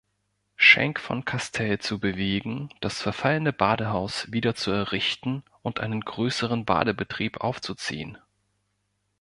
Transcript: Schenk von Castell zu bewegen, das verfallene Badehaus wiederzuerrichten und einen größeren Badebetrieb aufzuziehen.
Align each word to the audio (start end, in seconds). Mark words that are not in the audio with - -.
Schenk 0.55 0.99
von 0.99 1.25
Castell 1.25 1.77
zu 1.77 1.99
bewegen, 1.99 2.69
das 2.81 2.99
verfallene 2.99 3.53
Badehaus 3.53 4.31
wiederzuerrichten 4.33 5.43
und 5.61 5.79
einen 5.79 6.01
größeren 6.01 6.65
Badebetrieb 6.65 7.41
aufzuziehen. 7.41 8.17